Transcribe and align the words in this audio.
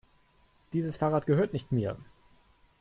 Dieses 0.73 0.97
Fahrrad 0.97 1.27
gehört 1.27 1.53
nicht 1.53 1.71
mir. 1.71 1.95